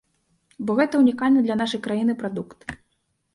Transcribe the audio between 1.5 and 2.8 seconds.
нашай краіны прадукт.